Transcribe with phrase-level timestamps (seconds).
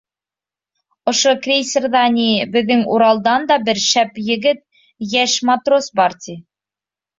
[1.11, 4.67] Ошо крейсерҙа, ни, беҙҙең Уралдан да бер шәп егет,
[5.11, 6.39] йәш матрос бар, ти.